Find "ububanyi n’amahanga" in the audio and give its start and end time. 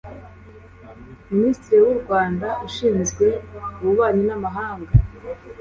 3.79-4.91